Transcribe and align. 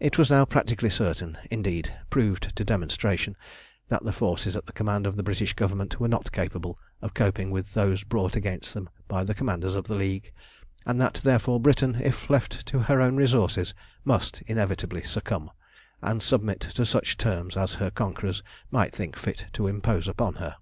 It 0.00 0.16
was 0.16 0.30
now 0.30 0.46
practically 0.46 0.88
certain, 0.88 1.36
indeed 1.50 1.94
proved 2.08 2.56
to 2.56 2.64
demonstration, 2.64 3.36
that 3.88 4.02
the 4.02 4.10
forces 4.14 4.56
at 4.56 4.64
the 4.64 4.72
command 4.72 5.06
of 5.06 5.16
the 5.16 5.22
British 5.22 5.52
Government 5.52 6.00
were 6.00 6.08
not 6.08 6.32
capable 6.32 6.78
of 7.02 7.12
coping 7.12 7.50
with 7.50 7.74
those 7.74 8.04
brought 8.04 8.36
against 8.36 8.72
them 8.72 8.88
by 9.06 9.24
the 9.24 9.34
commanders 9.34 9.74
of 9.74 9.84
the 9.84 9.94
League, 9.94 10.32
and 10.86 10.98
that 11.02 11.20
therefore 11.24 11.60
Britain, 11.60 12.00
if 12.02 12.30
left 12.30 12.64
to 12.68 12.78
her 12.78 13.02
own 13.02 13.16
resources, 13.16 13.74
must 14.02 14.40
inevitably 14.46 15.02
succumb, 15.02 15.50
and 16.00 16.22
submit 16.22 16.60
to 16.60 16.86
such 16.86 17.18
terms 17.18 17.54
as 17.54 17.74
her 17.74 17.90
conquerors 17.90 18.42
might 18.70 18.94
think 18.94 19.14
fit 19.14 19.44
to 19.52 19.66
impose 19.66 20.08
upon 20.08 20.36
her. 20.36 20.56